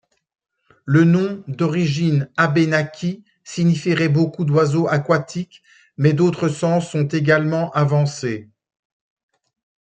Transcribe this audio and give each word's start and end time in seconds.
Le 0.83 1.03
nom, 1.03 1.43
d'origine 1.47 2.27
Abénaquis, 2.35 3.23
signifierait 3.43 4.09
beaucoup 4.09 4.45
d'oiseaux 4.45 4.87
aquatiques 4.87 5.61
mais 5.95 6.13
d'autres 6.13 6.49
sens 6.49 6.89
sont 6.89 7.07
également 7.07 7.69
avancés. 7.73 8.49